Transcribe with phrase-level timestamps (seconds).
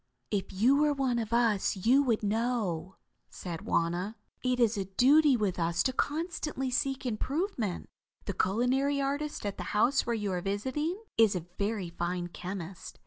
[0.31, 2.95] "If you were one of us you would know,"
[3.29, 4.15] said Wauna.
[4.43, 7.87] "It is a duty with us to constantly seek improvement.
[8.25, 12.97] The culinary artist at the house where you are visiting, is a very fine chemist.